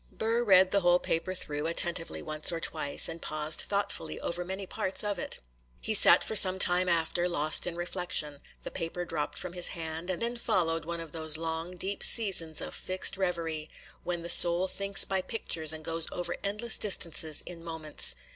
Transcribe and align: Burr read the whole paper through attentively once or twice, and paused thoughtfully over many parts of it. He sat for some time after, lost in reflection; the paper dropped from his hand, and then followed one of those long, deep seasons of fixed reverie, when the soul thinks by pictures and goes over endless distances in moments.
Burr 0.11 0.43
read 0.43 0.71
the 0.71 0.79
whole 0.79 0.97
paper 0.97 1.35
through 1.35 1.67
attentively 1.67 2.23
once 2.23 2.51
or 2.51 2.59
twice, 2.59 3.07
and 3.07 3.21
paused 3.21 3.61
thoughtfully 3.61 4.19
over 4.19 4.43
many 4.43 4.65
parts 4.65 5.03
of 5.03 5.19
it. 5.19 5.41
He 5.79 5.93
sat 5.93 6.23
for 6.23 6.35
some 6.35 6.57
time 6.57 6.89
after, 6.89 7.29
lost 7.29 7.67
in 7.67 7.75
reflection; 7.75 8.39
the 8.63 8.71
paper 8.71 9.05
dropped 9.05 9.37
from 9.37 9.53
his 9.53 9.67
hand, 9.67 10.09
and 10.09 10.19
then 10.19 10.37
followed 10.37 10.85
one 10.85 11.01
of 11.01 11.11
those 11.11 11.37
long, 11.37 11.75
deep 11.75 12.01
seasons 12.01 12.61
of 12.61 12.73
fixed 12.73 13.15
reverie, 13.15 13.69
when 14.03 14.23
the 14.23 14.27
soul 14.27 14.67
thinks 14.67 15.05
by 15.05 15.21
pictures 15.21 15.71
and 15.71 15.85
goes 15.85 16.07
over 16.11 16.35
endless 16.43 16.79
distances 16.79 17.43
in 17.45 17.63
moments. 17.63 18.15